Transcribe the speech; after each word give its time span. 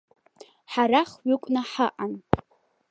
Ҳара 0.71 1.01
хәҩыкны 1.09 1.61
ҳаҟан. 1.69 2.13